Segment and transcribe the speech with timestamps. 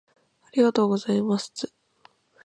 [0.41, 1.71] ありがとうございますつ